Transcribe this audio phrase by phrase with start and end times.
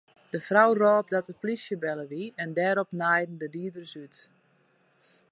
[0.33, 4.15] De frou rôp dat de polysje belle wie en dêrop naaiden de dieders út.